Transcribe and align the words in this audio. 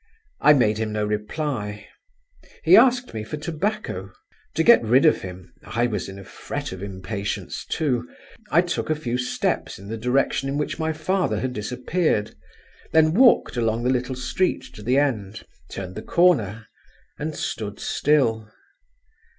I 0.39 0.53
made 0.53 0.79
him 0.79 0.91
no 0.93 1.05
reply. 1.05 1.87
He 2.63 2.75
asked 2.75 3.13
me 3.13 3.23
for 3.23 3.37
tobacco. 3.37 4.11
To 4.55 4.63
get 4.63 4.81
rid 4.83 5.05
of 5.05 5.21
him 5.21 5.53
(I 5.63 5.85
was 5.85 6.09
in 6.09 6.17
a 6.17 6.23
fret 6.23 6.71
of 6.71 6.81
impatience, 6.81 7.67
too), 7.69 8.09
I 8.49 8.61
took 8.61 8.89
a 8.89 8.95
few 8.95 9.19
steps 9.19 9.77
in 9.77 9.89
the 9.89 9.97
direction 9.99 10.49
in 10.49 10.57
which 10.57 10.79
my 10.79 10.91
father 10.91 11.39
had 11.39 11.53
disappeared, 11.53 12.33
then 12.93 13.13
walked 13.13 13.57
along 13.57 13.83
the 13.83 13.91
little 13.93 14.15
street 14.15 14.63
to 14.73 14.81
the 14.81 14.97
end, 14.97 15.43
turned 15.69 15.93
the 15.93 16.01
corner, 16.01 16.65
and 17.19 17.35
stood 17.35 17.79
still. 17.79 18.51